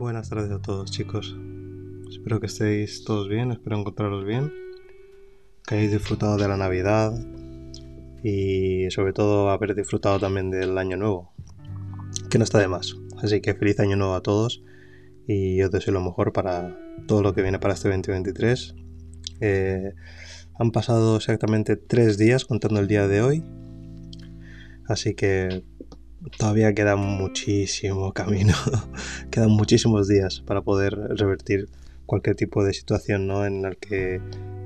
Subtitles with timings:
[0.00, 1.36] Buenas tardes a todos chicos.
[2.08, 4.50] Espero que estéis todos bien, espero encontraros bien,
[5.66, 7.12] que hayáis disfrutado de la Navidad
[8.24, 11.34] y sobre todo haber disfrutado también del año nuevo,
[12.30, 12.96] que no está de más.
[13.22, 14.62] Así que feliz año nuevo a todos
[15.28, 18.74] y os deseo lo mejor para todo lo que viene para este 2023.
[19.42, 19.92] Eh,
[20.58, 23.44] han pasado exactamente tres días contando el día de hoy,
[24.88, 25.62] así que
[26.36, 28.54] todavía queda muchísimo camino,
[29.30, 31.68] quedan muchísimos días para poder revertir
[32.06, 33.44] cualquier tipo de situación ¿no?
[33.46, 34.20] en la que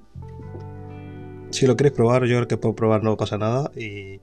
[1.50, 3.72] si lo queréis probar, yo creo que puedo probar, no pasa nada.
[3.76, 4.22] Y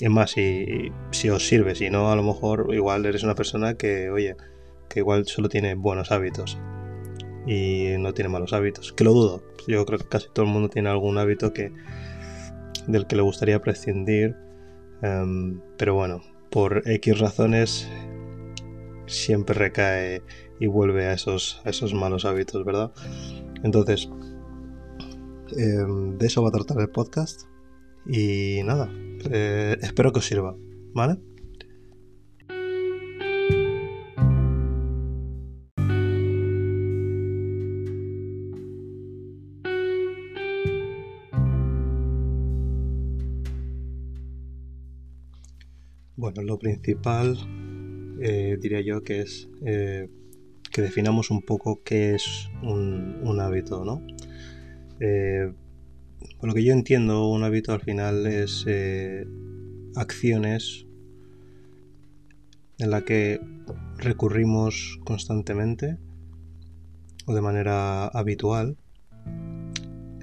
[0.00, 3.74] es más, si, si os sirve, si no, a lo mejor igual eres una persona
[3.74, 4.36] que, oye,
[4.88, 6.58] que igual solo tiene buenos hábitos
[7.46, 8.92] y no tiene malos hábitos.
[8.92, 9.42] Que lo dudo.
[9.66, 11.72] Yo creo que casi todo el mundo tiene algún hábito que,
[12.86, 14.36] del que le gustaría prescindir,
[15.02, 17.88] em, pero bueno, por X razones
[19.06, 20.22] siempre recae
[20.60, 22.92] y vuelve a esos, esos malos hábitos, ¿verdad?
[23.62, 24.08] Entonces,
[25.56, 27.42] em, de eso va a tratar el podcast
[28.08, 28.90] y nada,
[29.30, 30.56] eh, espero que os sirva,
[30.94, 31.18] ¿vale?
[46.16, 47.36] Bueno, lo principal
[48.20, 50.08] eh, diría yo que es eh,
[50.72, 54.02] que definamos un poco qué es un, hábito, ¿no?
[56.38, 58.66] Por lo que yo entiendo, un hábito al final es
[59.96, 60.86] acciones
[62.78, 63.40] en la que
[63.96, 65.98] recurrimos constantemente
[67.26, 68.76] o de manera habitual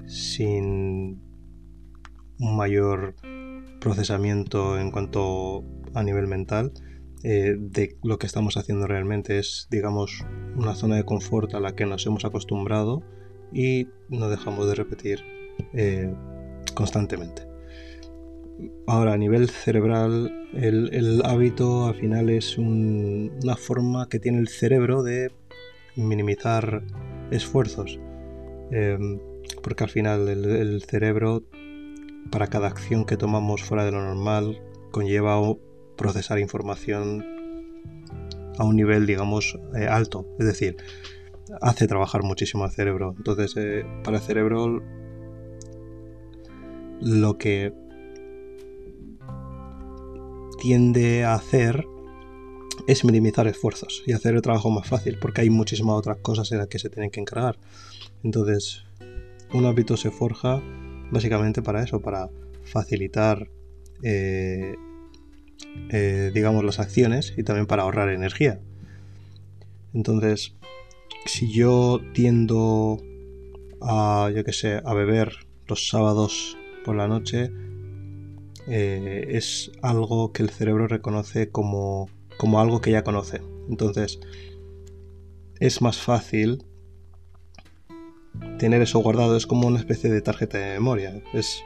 [0.06, 1.20] sin
[2.38, 3.14] un mayor
[3.80, 5.64] procesamiento en cuanto
[5.94, 6.72] a nivel mental
[7.22, 9.38] eh, de lo que estamos haciendo realmente.
[9.38, 10.24] Es, digamos,
[10.56, 13.02] una zona de confort a la que nos hemos acostumbrado
[13.52, 15.35] y no dejamos de repetir
[15.72, 16.12] eh,
[16.74, 17.46] constantemente.
[18.86, 25.02] Ahora, a nivel cerebral, el, hábito al final es una forma que tiene el cerebro
[25.02, 25.30] de
[25.96, 26.82] minimizar
[27.30, 27.98] esfuerzos.
[28.70, 29.20] Em,
[29.62, 31.42] porque al final el, cerebro,
[32.30, 35.38] para cada acción que tomamos fuera de lo normal, conlleva
[35.96, 37.24] procesar información
[38.58, 40.26] a un nivel, digamos, eh, alto.
[40.38, 40.76] Es decir,
[41.60, 43.14] hace trabajar muchísimo al cerebro.
[43.16, 44.82] Entonces, eh, para el cerebro,
[47.00, 47.72] lo que
[50.60, 51.84] tiende a hacer
[52.86, 56.58] es minimizar esfuerzos y hacer el trabajo más fácil, porque hay muchísimas otras cosas en
[56.58, 57.58] las que se tienen que encargar.
[58.22, 58.84] Entonces,
[59.52, 60.62] un hábito se forja
[61.10, 62.28] básicamente para eso, para
[62.64, 63.48] facilitar
[64.02, 64.74] eh,
[65.90, 68.60] eh, digamos, las acciones y también para ahorrar energía.
[69.94, 70.54] Entonces,
[71.24, 72.98] si yo tiendo
[73.80, 75.32] a, yo que sé, a beber
[75.66, 76.56] los sábados
[76.86, 77.50] por la noche,
[78.68, 83.42] eh, es algo que el cerebro reconoce como, como algo que ya conoce.
[83.68, 84.20] Entonces,
[85.58, 86.64] es más fácil
[88.58, 91.20] tener eso guardado es como una especie de tarjeta de memoria.
[91.34, 91.60] Es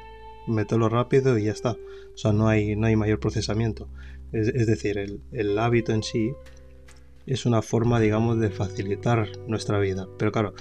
[0.46, 1.72] meterlo rápido y ya está.
[2.14, 3.90] O sea, no hay, no hay mayor procesamiento.
[4.32, 6.32] Es, decir, el, el, hábito en sí
[7.26, 10.08] es una forma, digamos, de facilitar nuestra vida.
[10.18, 10.54] Pero claro,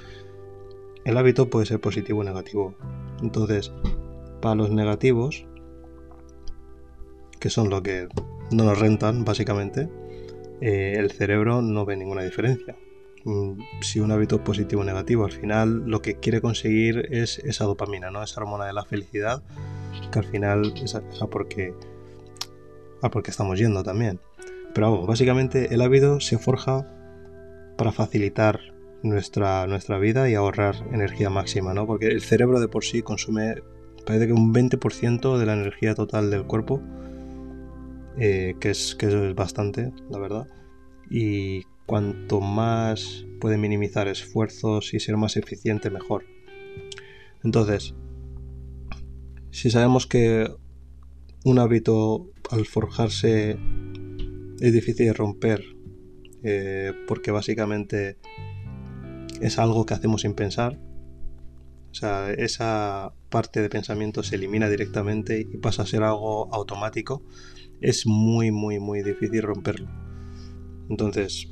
[1.05, 2.75] el hábito puede ser positivo o negativo.
[3.21, 3.71] Entonces,
[4.41, 5.45] para los negativos,
[7.39, 8.07] que son lo que
[8.51, 9.89] no nos rentan, básicamente,
[10.61, 12.75] eh, el cerebro no ve ninguna diferencia.
[13.25, 17.39] Mm, si un hábito es positivo o negativo, al final lo que quiere conseguir es
[17.39, 18.23] esa dopamina, ¿no?
[18.23, 19.43] Esa hormona de la felicidad,
[20.11, 21.73] que al final es a, porque,
[23.01, 24.19] a porque estamos yendo también.
[24.73, 26.87] Pero vamos, básicamente el hábito se forja
[27.77, 28.59] para facilitar
[29.03, 31.87] nuestra, nuestra vida y ahorrar energía máxima, ¿no?
[31.87, 33.55] Porque el cerebro de por sí consume,
[34.05, 36.81] parece que un 20% de la energía total del cuerpo,
[38.17, 40.47] eh, que, es, que eso es bastante, la verdad.
[41.09, 46.25] Y cuanto más puede minimizar esfuerzos y ser más eficiente, mejor.
[47.43, 47.95] Entonces,
[49.51, 50.47] si sabemos que
[51.45, 53.57] un hábito al forjarse
[54.59, 55.63] es difícil de romper,
[56.43, 58.17] eh, porque básicamente
[59.41, 60.77] es algo que hacemos sin pensar,
[61.91, 67.23] o sea, esa parte de pensamiento se elimina directamente y pasa a ser algo automático,
[67.81, 69.89] es muy, muy, muy difícil romperlo.
[70.89, 71.47] Entonces,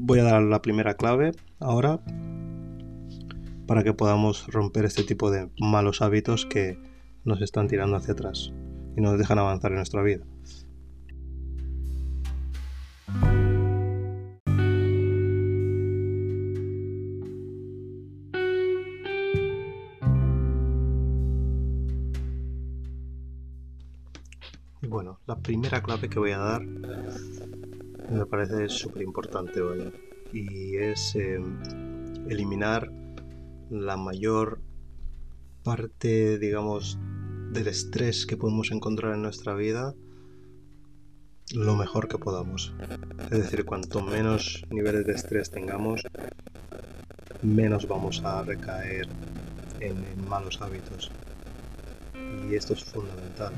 [0.00, 2.00] Voy a dar la primera clave ahora
[3.66, 6.78] para que podamos romper este tipo de malos hábitos que
[7.24, 8.52] nos están tirando hacia atrás
[8.96, 10.24] y nos dejan avanzar en nuestra vida.
[24.88, 29.92] Bueno, la primera clave que voy a dar me parece súper importante, ¿vale?
[30.32, 31.58] Y es em,
[32.26, 32.90] eliminar
[33.68, 34.62] la mayor
[35.62, 36.98] parte, digamos,
[37.52, 39.94] del estrés que podemos encontrar en nuestra vida
[41.52, 42.74] lo mejor que podamos.
[43.30, 46.00] Es decir, cuanto menos niveles de estrés tengamos,
[47.42, 49.06] menos vamos a recaer
[49.80, 51.10] en, en malos hábitos.
[52.48, 53.52] Y esto es fundamental.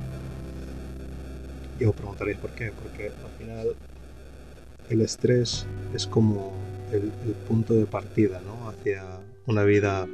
[1.80, 3.74] Y os preguntaréis por qué, porque al final
[4.90, 6.52] el estrés es como
[6.92, 7.10] el,
[7.48, 8.68] punto de partida ¿no?
[8.68, 9.02] hacia
[9.46, 10.06] una vida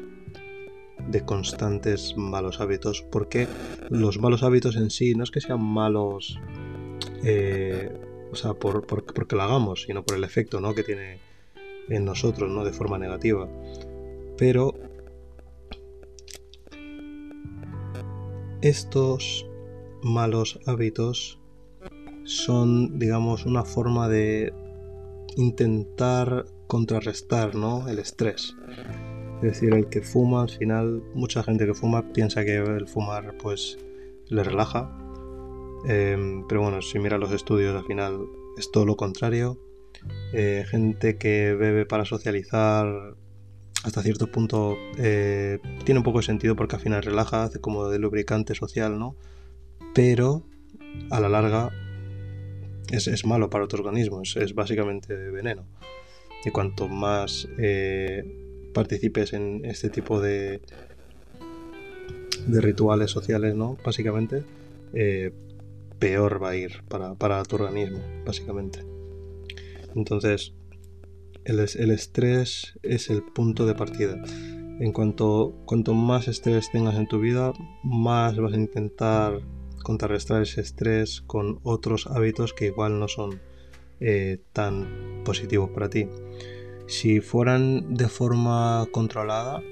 [1.08, 3.48] de constantes malos hábitos, porque
[3.90, 6.38] los malos hábitos en sí no es que sean malos,
[7.24, 7.92] eh,
[8.30, 10.72] o sea, por, porque lo hagamos, sino por el efecto ¿no?
[10.72, 11.18] que tiene
[11.88, 12.64] en nosotros, ¿no?
[12.64, 13.48] de forma negativa.
[14.38, 14.74] Pero
[18.62, 19.46] estos
[20.02, 21.40] malos hábitos
[22.26, 24.52] son, digamos, una forma de
[25.36, 27.88] intentar contrarrestar ¿no?
[27.88, 28.54] el estrés.
[29.36, 33.36] Es decir, el que fuma, al final, mucha gente que fuma piensa que el fumar
[33.38, 33.78] pues
[34.28, 34.90] le relaja.
[35.86, 38.26] Em, pero bueno, si mira los estudios, al final
[38.56, 39.58] es todo lo contrario.
[40.32, 43.14] Eh, gente que bebe para socializar,
[43.84, 47.88] hasta cierto punto eh, tiene un poco de sentido porque al final relaja, hace como
[47.88, 49.16] de lubricante social, ¿no?
[49.94, 50.42] Pero
[51.10, 51.70] a la larga
[52.90, 55.64] es, malo para otro organismo, es, básicamente veneno.
[56.44, 60.60] Y cuanto más eh, participes en este tipo de,
[62.46, 63.76] de rituales sociales, ¿no?
[63.84, 64.44] Básicamente,
[64.94, 65.32] eh,
[65.98, 68.84] peor va a ir para, tu organismo, básicamente.
[69.94, 70.54] Entonces,
[71.44, 74.22] el, el, estrés es el punto de partida.
[74.78, 77.52] En cuanto cuanto más estrés tengas en tu vida,
[77.82, 79.40] más vas a intentar
[79.86, 83.40] contrarrestar ese estrés con otros hábitos que igual no son
[84.00, 86.08] eh, tan positivos para ti.
[86.88, 89.62] Si fueran de forma controlada,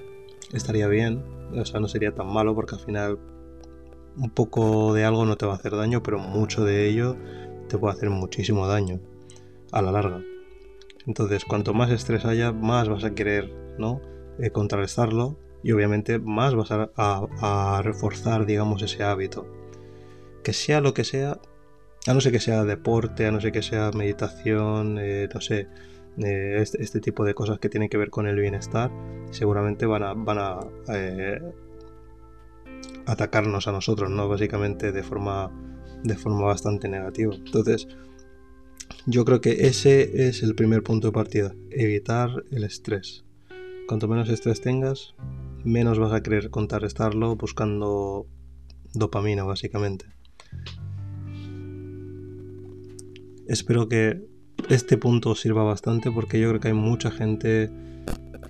[0.52, 1.24] estaría bien,
[1.58, 3.18] o sea, no sería tan malo porque al final
[4.16, 7.16] un poco de algo no te va a hacer daño, pero mucho de ello
[7.68, 9.00] te puede hacer muchísimo daño
[9.72, 10.22] a la larga.
[11.08, 14.00] Entonces, cuanto más estrés haya, más vas a querer ¿no?
[14.38, 19.63] Eh, contrarrestarlo y obviamente más vas a reforzar, digamos, ese hábito
[20.44, 21.40] que sea lo que sea,
[22.06, 25.68] a no ser que sea deporte, a no ser que sea meditación, eh, no sé,
[26.18, 28.92] eh, este, este, tipo de cosas que tienen que ver con el bienestar,
[29.30, 31.40] seguramente van a, eh,
[33.06, 34.28] atacarnos a nosotros, ¿no?
[34.28, 35.50] Básicamente de forma,
[36.04, 37.34] de forma bastante negativa.
[37.34, 37.88] Entonces,
[39.06, 43.24] yo creo que ese es el primer punto de partida, evitar el estrés.
[43.88, 45.14] Cuanto menos estrés tengas,
[45.64, 48.26] menos vas a querer contrarrestarlo buscando
[48.94, 50.06] dopamina, básicamente.
[53.46, 54.22] Espero que
[54.70, 57.70] este punto sirva bastante porque yo creo que hay mucha gente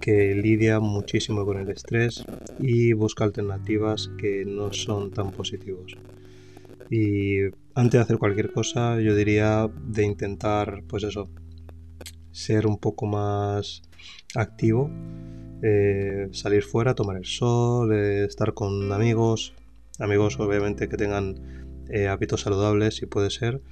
[0.00, 2.24] que lidia muchísimo con el estrés
[2.60, 5.96] y busca alternativas que no son tan positivos.
[6.90, 7.40] Y
[7.74, 11.28] antes de hacer cualquier cosa, yo diría de intentar, pues eso,
[12.30, 13.82] ser un poco más
[14.36, 14.90] activo,
[15.62, 19.54] eh, salir fuera, tomar el sol, eh, estar con amigos,
[19.98, 23.62] amigos obviamente que tengan eh, hábitos saludables si puede ser,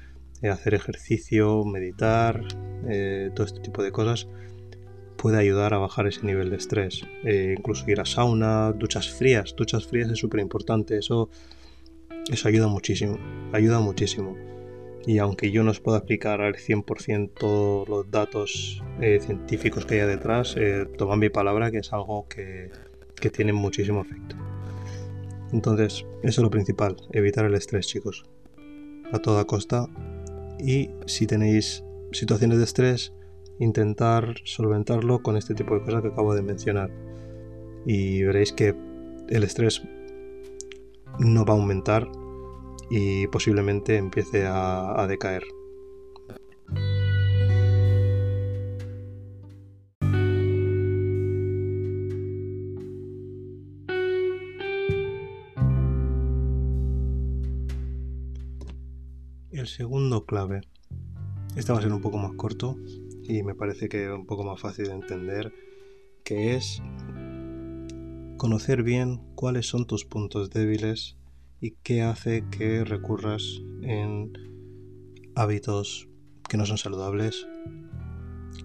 [0.50, 2.42] hacer ejercicio, meditar,
[3.34, 4.26] todo este tipo de cosas
[5.16, 7.02] puede ayudar a bajar ese nivel de estrés.
[7.24, 11.30] incluso ir a sauna, duchas frías, duchas frías es súper importante, eso,
[12.30, 13.18] eso ayuda muchísimo,
[13.52, 14.36] ayuda muchísimo.
[15.06, 20.00] Y aunque yo no os pueda explicar al 100% todos los datos eh, científicos que
[20.00, 22.70] hay detrás, eh, tomad mi palabra que es algo que,
[23.16, 24.36] que tiene muchísimo efecto.
[25.52, 28.24] Entonces, eso es lo principal, evitar el estrés, chicos.
[29.12, 29.88] A toda costa.
[30.62, 33.12] Y si tenéis situaciones de estrés,
[33.58, 36.90] intentar solventarlo con este tipo de cosas que acabo de mencionar.
[37.84, 38.74] Y veréis que
[39.28, 39.82] el estrés
[41.18, 42.08] no va a aumentar
[42.90, 45.42] y posiblemente empiece a, decaer.
[59.62, 60.62] El segundo clave.
[61.54, 62.74] Este va a ser un poco más corto
[63.22, 65.54] y me parece que un poco más fácil de entender,
[66.24, 66.82] que es
[68.38, 71.16] conocer bien cuáles son tus puntos débiles
[71.60, 74.32] y qué hace que recurras en
[75.36, 76.08] hábitos
[76.48, 77.46] que no son saludables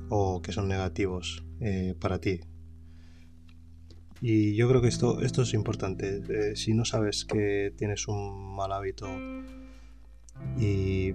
[0.10, 2.40] o que son negativos eh, para ti.
[4.20, 6.24] Y yo creo que esto, esto es importante.
[6.28, 9.06] Eh, si no sabes que tienes un mal hábito
[10.58, 11.14] y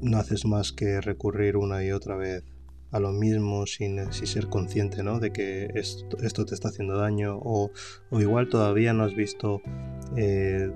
[0.00, 2.44] no haces más que recurrir una y otra vez
[2.90, 5.18] a lo mismo sin, ser consciente ¿no?
[5.18, 7.70] de que esto, te está haciendo daño o,
[8.12, 9.62] igual todavía no has visto
[10.16, 10.70] eh,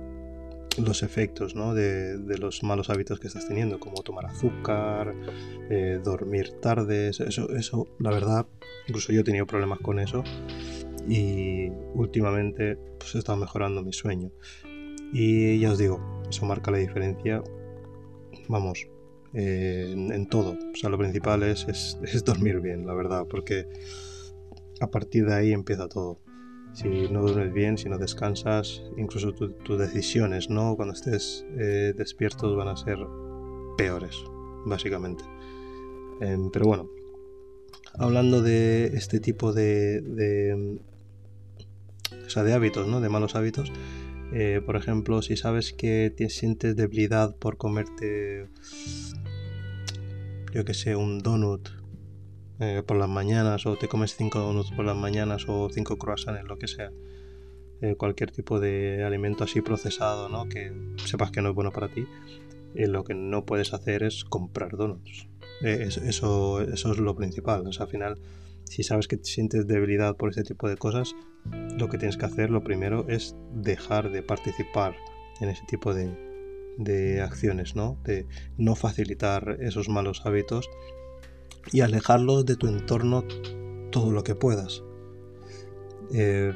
[0.77, 1.75] los efectos ¿no?
[1.75, 5.13] de, los malos hábitos que estás teniendo, como tomar azúcar,
[5.69, 8.47] eh, dormir tarde, eso, eso, la verdad,
[8.87, 10.23] incluso yo he tenido problemas con eso
[11.07, 14.31] y últimamente pues he estado mejorando mi sueño.
[15.13, 17.41] Y ya os digo, eso marca la diferencia,
[18.49, 18.87] vamos,
[19.33, 20.51] eh, en, todo.
[20.51, 21.65] O sea, lo principal es,
[22.03, 23.67] es dormir bien, la verdad, porque
[24.79, 26.19] a partir de ahí empieza todo
[26.77, 30.75] si no duermes bien, si no descansas, incluso tus decisiones, ¿no?
[30.75, 32.99] Cuando estés eh, despiertos van a ser
[33.77, 34.15] peores,
[34.63, 35.23] básicamente.
[36.21, 36.87] Em, pero bueno,
[37.97, 40.79] hablando de este tipo de, de,
[42.25, 43.01] o sea, de hábitos, ¿no?
[43.01, 43.71] De malos hábitos.
[44.33, 48.47] Eh, por ejemplo, si sabes que te sientes debilidad por comerte,
[50.53, 51.69] yo que sé, un donut
[52.59, 56.43] eh, por las mañanas o te comes 5 donuts por las mañanas o 5 croissants,
[56.47, 56.91] lo que sea.
[57.81, 60.49] Eh, cualquier tipo de alimento así procesado, ¿no?
[60.49, 60.73] Que
[61.05, 62.05] sepas que no es bueno para ti.
[62.73, 65.27] Eh, lo que no puedes hacer es comprar donuts.
[65.61, 67.67] Eso, eso, es lo principal.
[67.67, 68.17] O al final,
[68.63, 71.15] si sabes que sientes debilidad por ese tipo de cosas,
[71.77, 74.95] lo que tienes que hacer, lo primero, es dejar de participar
[75.39, 76.11] en ese tipo de,
[76.77, 77.97] de acciones, ¿no?
[78.03, 78.25] De
[78.57, 80.69] no facilitar esos malos hábitos
[81.71, 83.23] y alejarlos de tu entorno
[83.91, 84.83] todo lo que puedas.
[86.13, 86.53] Eh,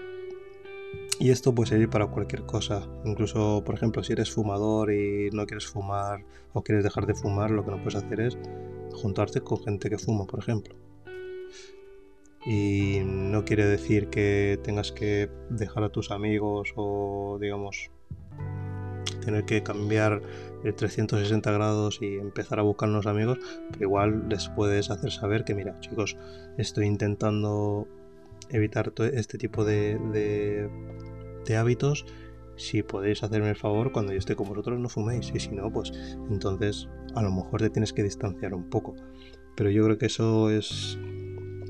[1.20, 2.88] y esto puede servir para cualquier cosa.
[3.06, 7.52] Incluso, por ejemplo, si eres fumador y no quieres fumar o quieres dejar de fumar,
[7.52, 8.38] lo que no puedes hacer es
[8.94, 10.76] juntarte con gente que fuma, por ejemplo.
[12.46, 17.92] Y no quiere decir que tengas que dejar a tus amigos o, digamos,
[19.24, 20.22] tener que cambiar
[20.76, 23.40] 360 grados y empezar a buscar unos amigos,
[23.72, 26.18] pero igual les puedes hacer saber que, mira, chicos,
[26.58, 27.88] estoy intentando
[28.50, 29.98] evitar este tipo de,
[31.46, 32.06] de, hábitos.
[32.56, 35.32] Si podéis hacerme el favor, cuando yo esté con vosotros no fuméis.
[35.34, 35.92] Y si no, pues
[36.30, 38.96] entonces a lo mejor te tienes que distanciar un poco.
[39.56, 40.98] Pero yo creo que eso es,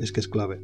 [0.01, 0.61] es que es clave.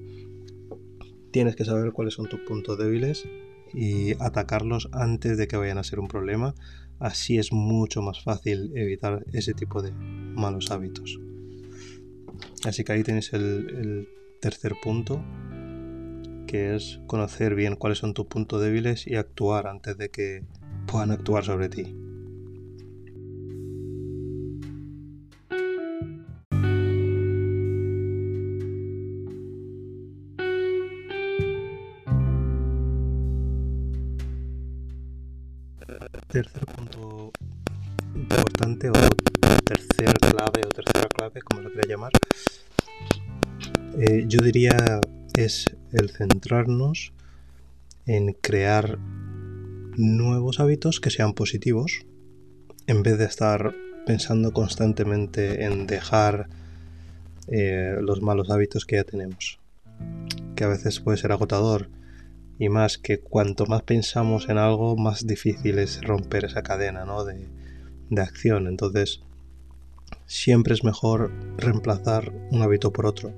[1.32, 3.28] Tienes que saber cuáles son tus puntos débiles
[3.74, 6.56] y atacarlos antes de que vayan a ser un problema.
[7.00, 11.20] Así es mucho más fácil evitar ese tipo de malos hábitos.
[12.66, 14.10] Así que ahí tenéis el,
[14.42, 15.24] tercer punto,
[16.48, 20.44] que es conocer bien cuáles son tus puntos débiles y actuar antes de que
[20.86, 22.07] puedan actuar sobre ti.
[36.28, 37.32] Tercer punto
[38.16, 38.94] importante o
[39.64, 42.12] tercera clave o tercera clave, como lo quiera llamar,
[43.98, 45.00] eh, yo diría
[45.34, 47.14] es el centrarnos
[48.06, 48.98] en crear
[49.98, 52.06] nuevos hábitos que sean positivos
[52.88, 53.74] en vez de estar
[54.06, 56.48] pensando constantemente en dejar
[57.48, 59.60] eh, los malos hábitos que ya tenemos.
[60.56, 61.90] Que a veces puede ser agotador
[62.60, 67.48] y más que cuanto más pensamos en algo, más difícil es romper esa cadena de,
[68.10, 68.68] de acción.
[68.68, 69.22] Entonces,
[70.26, 73.34] siempre es mejor reemplazar un hábito por otro.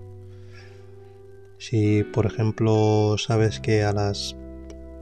[1.57, 4.35] Si, por ejemplo, sabes que a las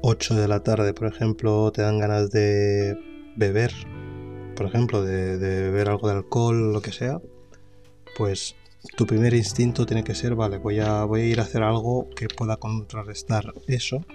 [0.02, 2.98] 8 de la tarde, por ejemplo, te dan ganas de
[3.36, 3.72] beber,
[4.56, 7.22] por ejemplo, de, beber algo de alcohol, lo que sea,
[8.18, 8.56] pues
[8.96, 12.58] tu primer instinto tiene que ser, vale, voy a, ir a hacer algo que pueda
[12.58, 14.06] contrarrestar eso,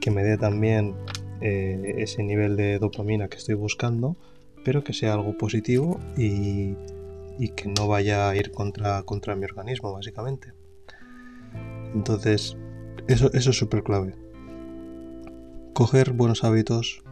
[0.00, 0.94] que me dé también
[1.40, 4.16] eh, ese nivel de dopamina que estoy buscando,
[4.64, 6.74] pero que sea algo positivo y,
[7.54, 10.52] que no vaya a ir contra, contra mi organismo, básicamente.
[11.94, 12.56] Entonces,
[13.08, 14.14] eso, eso es súper clave.
[15.74, 17.02] Coger buenos hábitos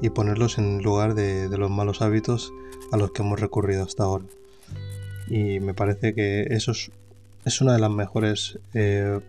[0.00, 2.52] y ponerlos en lugar de, los malos hábitos
[2.92, 4.26] a los que hemos recurrido hasta ahora.
[5.28, 9.20] Y me parece que eso es, una de las mejores eh,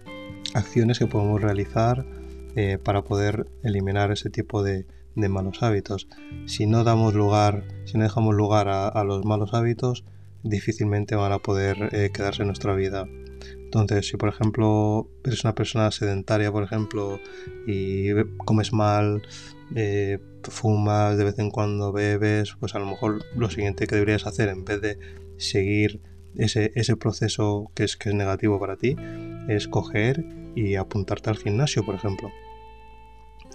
[0.53, 2.05] acciones que podemos realizar
[2.55, 4.85] eh, para poder eliminar ese tipo de,
[5.15, 6.07] malos hábitos.
[6.45, 10.03] Si no damos lugar, si no dejamos lugar a, los malos hábitos,
[10.43, 13.07] difícilmente van a poder eh, quedarse en nuestra vida.
[13.67, 17.19] Entonces, si por ejemplo eres una persona sedentaria, por ejemplo,
[17.67, 18.13] y
[18.45, 19.23] comes mal,
[19.75, 24.25] eh, fumas, de vez en cuando bebes, pues a lo mejor lo siguiente que deberías
[24.25, 24.97] hacer en vez de
[25.35, 25.99] seguir
[26.35, 28.95] ese, ese proceso que es, que es negativo para ti,
[29.49, 30.23] es coger
[30.55, 32.31] y apuntarte al gimnasio, por ejemplo.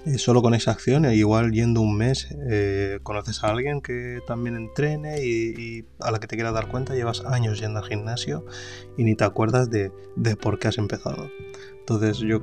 [0.04, 4.20] Y solo con esa acción, e igual yendo un mes, eh, conoces a alguien que
[4.26, 8.44] también entrene y, a la que te quieras dar cuenta, llevas años yendo al gimnasio
[8.96, 11.30] y ni te acuerdas de, de por qué has empezado.
[11.78, 12.42] Entonces yo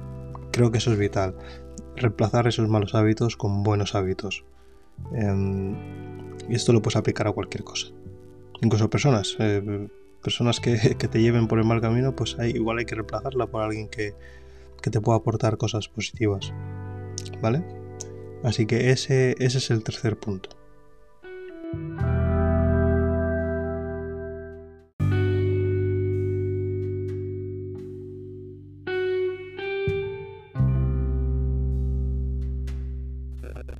[0.51, 1.35] creo que eso es vital
[1.99, 4.45] reemplazar esos malos hábitos con buenos hábitos.
[5.13, 5.75] Em,
[6.47, 7.87] y esto lo puedes aplicar a cualquier cosa.
[8.61, 9.35] Incluso personas.
[9.39, 9.87] Eh,
[10.23, 10.75] personas que,
[11.11, 14.13] te lleven por el mal camino, pues hay, igual hay que reemplazarla por alguien que,
[14.81, 16.53] que, te pueda aportar cosas positivas.
[17.41, 17.63] ¿Vale?
[18.43, 20.49] Así que ese, ese es el tercer punto.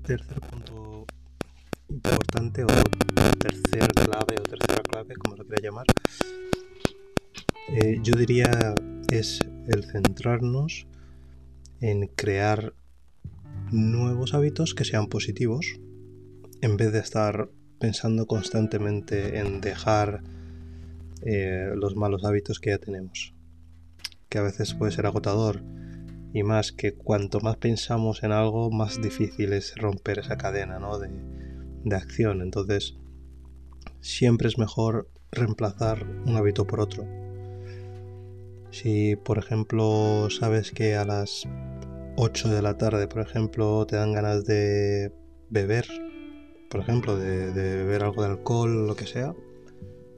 [0.10, 1.06] tercer punto
[1.88, 2.68] importante o
[3.38, 5.86] tercer clave o tercera clave, como lo quiera llamar,
[7.68, 8.74] eh, yo diría
[9.12, 10.88] es el centrarnos
[11.80, 12.74] en crear
[13.72, 15.80] nuevos hábitos que sean positivos
[16.62, 20.24] en vez de estar pensando constantemente en dejar
[21.22, 23.34] eh, los malos hábitos que ya tenemos,
[24.30, 25.64] que a veces puede ser agotador
[26.34, 31.10] y más que cuanto más pensamos en algo, más difícil es romper esa cadena de,
[31.84, 32.42] de acción.
[32.42, 32.98] Entonces,
[34.00, 37.06] siempre es mejor reemplazar un hábito por otro.
[38.72, 41.48] Si, por ejemplo, sabes que a las
[42.22, 45.14] 8 de la tarde, por ejemplo, te dan ganas de
[45.50, 45.88] beber,
[46.70, 49.34] por ejemplo, de, beber algo de alcohol, lo que sea,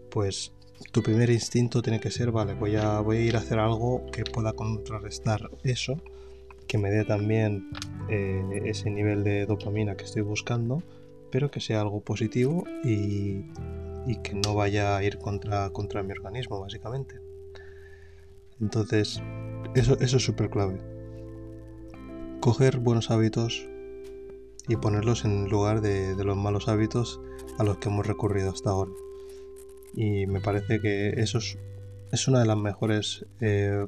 [0.09, 0.51] pues
[0.91, 4.03] tu primer instinto tiene que ser, vale, voy a, voy a ir a hacer algo
[4.11, 6.01] que pueda contrarrestar eso,
[6.67, 7.69] que me dé también
[8.09, 10.81] eh, ese nivel de dopamina que estoy buscando,
[11.29, 13.43] pero que sea algo positivo y,
[14.23, 17.21] que no vaya a ir contra, contra mi organismo, básicamente.
[18.59, 19.21] Entonces,
[19.75, 21.00] eso, eso es súper clave.
[22.41, 23.65] Coger buenos hábitos
[24.67, 27.21] y ponerlos en lugar de los malos hábitos
[27.57, 28.91] a los que hemos recurrido hasta ahora
[29.93, 31.39] y me parece que eso
[32.11, 33.85] es, una de las mejores eh,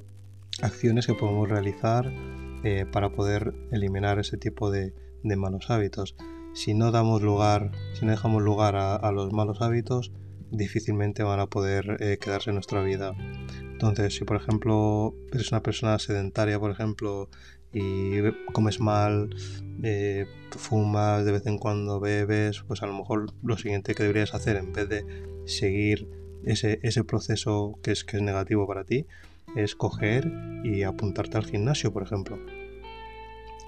[0.62, 2.12] acciones que podemos realizar
[2.64, 6.16] eh, para poder eliminar ese tipo de, malos hábitos.
[6.54, 10.12] Si no damos lugar, si no dejamos lugar a, los malos hábitos,
[10.52, 13.14] difícilmente van a poder eh, quedarse en nuestra vida.
[13.62, 17.30] Entonces, si por ejemplo eres una persona sedentaria, por ejemplo,
[17.74, 18.22] y
[18.54, 19.36] comes mal,
[20.52, 24.58] fumas, de vez en cuando bebes, pues a lo mejor lo siguiente que deberías hacer
[24.58, 25.06] en vez de
[25.46, 26.08] seguir
[26.46, 29.06] ese, ese proceso que es, que es negativo para ti
[29.56, 30.32] es coger
[30.64, 32.40] y apuntarte al gimnasio, por ejemplo.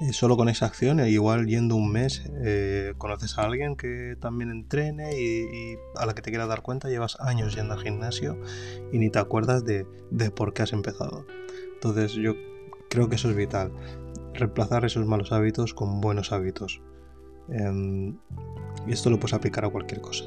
[0.01, 4.17] Y solo con esa acción, e igual yendo un mes, eh, conoces a alguien que
[4.19, 8.37] también entrene y, a la que te quieras dar cuenta, llevas años yendo al gimnasio
[8.91, 11.25] y ni te acuerdas de, de por qué has empezado.
[11.75, 12.33] Entonces yo
[12.89, 13.71] creo que eso es vital,
[14.33, 16.81] reemplazar esos malos hábitos con buenos hábitos.
[17.49, 18.17] Em,
[18.87, 20.25] y esto lo puedes aplicar a cualquier cosa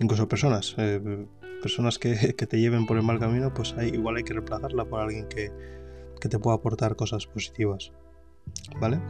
[0.00, 1.26] incluso personas, eh,
[1.62, 5.00] personas que, te lleven por el mal camino, pues hay, igual hay que reemplazarla por
[5.00, 5.50] alguien que,
[6.20, 7.92] que te pueda aportar cosas positivas.
[8.80, 9.00] ¿Vale?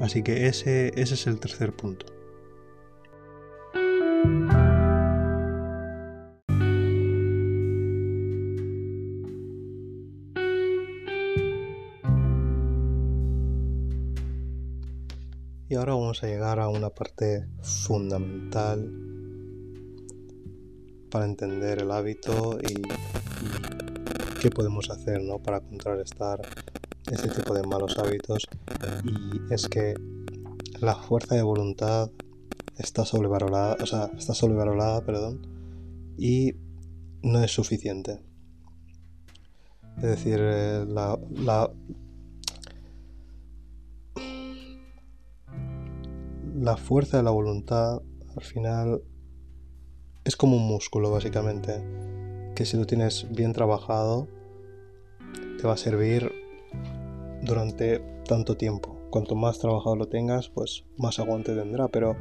[0.00, 2.06] Así que ese, ese es el tercer punto.
[15.84, 18.90] Ahora vamos a llegar a una parte fundamental
[21.10, 22.80] para entender el hábito y,
[24.40, 25.42] qué podemos hacer ¿no?
[25.42, 26.40] para contrarrestar
[27.12, 28.46] este tipo de malos hábitos.
[29.04, 29.92] Y es que
[30.80, 32.10] la fuerza de voluntad
[32.78, 35.46] está sobrevalorada, o sea, está sobrevalorada, perdón,
[36.16, 36.54] y
[37.22, 38.22] no es suficiente.
[39.98, 41.70] Es decir, eh, la, la
[46.76, 48.00] fuerza de la voluntad
[48.36, 49.02] al final
[50.24, 51.82] es como un músculo básicamente,
[52.54, 54.28] que si lo tienes bien trabajado
[55.58, 56.32] te va a servir
[57.42, 58.98] durante tanto tiempo.
[59.10, 62.16] Cuanto más trabajado lo tengas, pues más aguante tendrá, pero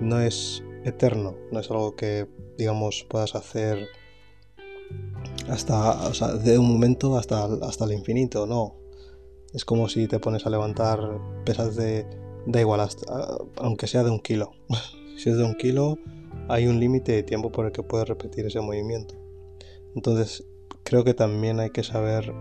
[0.00, 2.26] no es eterno, no es algo que
[2.58, 3.86] digamos puedas hacer
[5.48, 8.76] hasta, o sea, de un momento hasta, hasta el infinito, no.
[9.52, 10.98] Es como si te pones a levantar
[11.44, 12.06] pesas de
[12.46, 14.52] da igual, hasta, aunque sea de un kilo.
[15.16, 15.98] si es de un kilo,
[16.48, 19.14] hay un límite de tiempo por el que puedes repetir ese movimiento.
[19.94, 20.44] Entonces,
[20.84, 22.32] creo que también hay que saber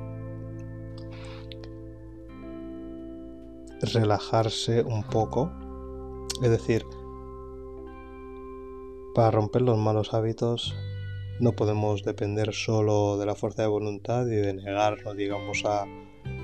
[3.81, 5.51] relajarse un poco.
[6.41, 6.83] Es decir,
[9.13, 10.75] para romper los malos hábitos
[11.39, 15.85] no podemos depender solo de la fuerza de voluntad y de negarnos, digamos, a,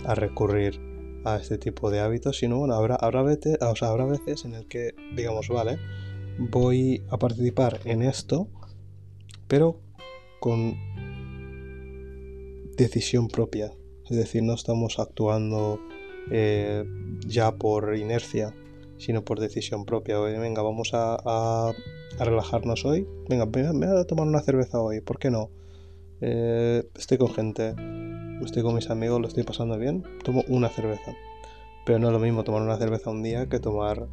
[0.06, 0.87] a recurrir
[1.26, 4.68] a este tipo de hábitos, sino bueno, habrá, habrá, veces, o habrá veces en el
[4.68, 5.78] que digamos, vale,
[6.38, 8.48] voy a participar en esto,
[9.48, 9.80] pero
[10.40, 10.76] con
[12.78, 13.74] decisión propia.
[14.10, 15.80] Es decir, no estamos actuando
[16.32, 16.86] eh,
[17.26, 18.54] ya por inercia,
[18.98, 20.20] sino por decisión propia.
[20.20, 21.74] venga, vamos a,
[22.20, 23.08] relajarnos hoy.
[23.30, 25.52] Venga, me voy a tomar una cerveza hoy, ¿por qué no?
[26.22, 27.76] Eh, estoy con gente,
[28.46, 31.14] estoy con mis amigos, lo estoy pasando bien, tomo una cerveza.
[31.86, 34.08] Pero no es lo mismo tomar una cerveza un día que tomar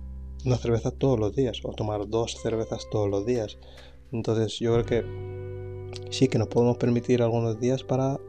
[0.44, 3.58] una cerveza todos los días o tomar dos cervezas todos los días.
[4.12, 8.20] Entonces yo creo que sí que nos podemos permitir algunos días para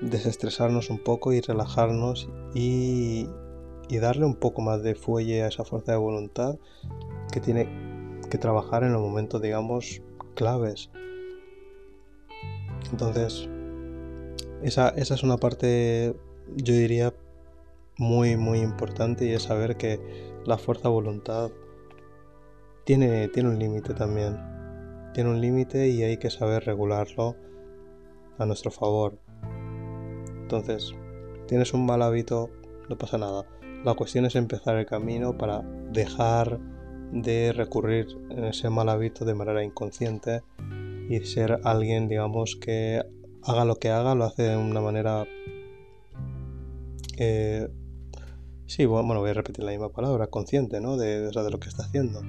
[0.00, 3.26] desestresarnos un poco y relajarnos y,
[3.88, 6.56] y darle un poco más de fuelle a esa fuerza de voluntad
[7.32, 7.68] que tiene
[8.30, 10.02] que trabajar en los momentos, digamos,
[10.34, 10.90] claves.
[12.90, 13.48] Entonces,
[14.64, 16.16] esa, esa es una parte,
[16.56, 17.14] yo diría,
[17.98, 20.00] muy, muy importante y es saber que
[20.44, 21.50] la fuerza voluntad
[22.84, 24.38] tiene, tiene un límite también.
[25.12, 27.36] Tiene un límite y hay que saber regularlo
[28.38, 29.18] a nuestro favor.
[30.42, 30.92] Entonces,
[31.46, 32.50] tienes un mal hábito,
[32.88, 33.46] no pasa nada.
[33.84, 36.58] La cuestión es empezar el camino para dejar
[37.12, 40.42] de recurrir en ese mal hábito de manera inconsciente
[41.08, 43.02] y ser alguien, digamos, que
[43.46, 45.26] haga lo que haga, lo hace de una manera
[47.16, 47.68] eh,
[48.66, 50.96] Sí, bueno, voy a repetir la misma palabra, consciente, ¿no?
[50.96, 52.22] De, de, lo que está haciendo.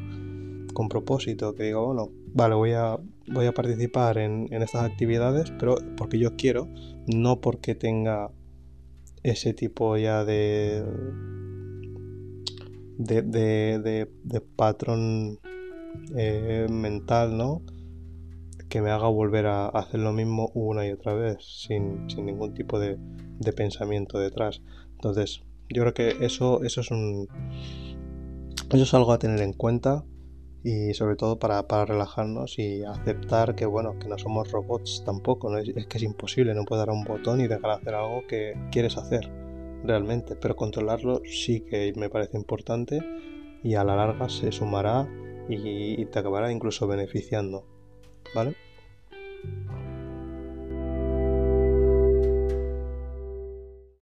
[0.73, 2.97] Con propósito, que digo, bueno, vale, voy a,
[3.27, 6.67] voy a participar en, estas actividades, pero porque yo quiero,
[7.07, 8.31] no porque tenga
[9.23, 10.83] ese tipo ya de.
[12.97, 15.39] de, de, de, patrón
[16.17, 17.61] eh, mental, ¿no?
[18.75, 22.53] Que me haga volver a hacer lo mismo una y otra vez, sin, sin ningún
[22.53, 22.97] tipo de,
[23.39, 24.61] de pensamiento detrás.
[24.91, 27.29] Entonces, yo creo que eso, eso es un.
[28.69, 30.03] Eso es algo a tener en cuenta
[30.61, 35.71] y sobre todo para, relajarnos y aceptar que bueno, que no somos robots tampoco, es,
[35.87, 38.97] que es imposible, no puedes dar un botón y dejar de hacer algo que quieres
[38.97, 39.31] hacer
[39.85, 42.99] realmente, pero controlarlo sí que me parece importante
[43.63, 45.07] y a la larga se sumará
[45.47, 47.65] y, y te acabará incluso beneficiando,
[48.35, 48.64] ¿vale?
[49.67, 49.84] Bye.